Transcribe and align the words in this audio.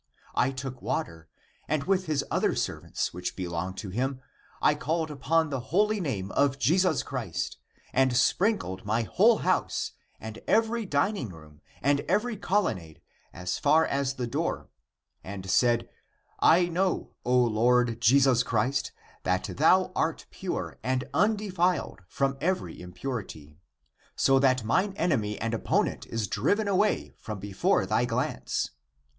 I 0.33 0.49
took 0.49 0.81
water 0.81 1.27
and 1.67 1.83
with 1.83 2.07
his 2.07 2.25
other 2.31 2.55
servants, 2.55 3.13
which 3.13 3.35
belong 3.35 3.75
to 3.75 3.91
him, 3.91 4.19
I 4.59 4.73
called 4.73 5.11
upon 5.11 5.51
the 5.51 5.59
holy 5.69 6.01
name 6.01 6.31
of 6.31 6.57
Jesus 6.57 7.03
Christ, 7.03 7.57
and 7.93 8.17
sprinkled 8.17 8.83
my 8.83 9.03
whole 9.03 9.37
house 9.45 9.91
and 10.19 10.39
every 10.47 10.87
dining 10.87 11.29
room 11.29 11.61
and 11.83 11.99
every 12.09 12.35
colonnade 12.35 12.99
as 13.31 13.59
far 13.59 13.85
as 13.85 14.07
SS 14.07 14.13
THE 14.13 14.23
APOCRYPHAL 14.23 14.25
ACTS 14.25 14.25
the 14.25 14.27
door, 14.33 14.69
and 15.23 15.47
said, 15.51 15.87
I 16.39 16.65
know, 16.65 17.13
O 17.23 17.37
Lord 17.39 18.01
Jesus 18.01 18.41
Christ, 18.41 18.91
that 19.21 19.43
thou 19.55 19.91
art 19.95 20.25
pure 20.31 20.79
and 20.81 21.03
undefiled 21.13 21.99
from 22.07 22.37
every 22.41 22.79
impur 22.79 23.21
ity, 23.23 23.59
so 24.15 24.39
that 24.39 24.63
mine 24.63 24.93
enemy 24.97 25.39
and 25.39 25.53
opponent 25.53 26.07
is 26.07 26.27
driven 26.27 26.67
away 26.67 27.13
from 27.19 27.37
before 27.37 27.85
thy 27.85 28.05
glance. 28.05 28.71